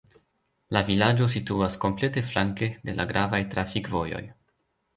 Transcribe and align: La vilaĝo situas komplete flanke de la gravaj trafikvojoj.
La 0.75 0.81
vilaĝo 0.87 1.27
situas 1.33 1.77
komplete 1.85 2.25
flanke 2.31 2.71
de 2.89 2.99
la 3.01 3.07
gravaj 3.15 3.43
trafikvojoj. 3.55 4.27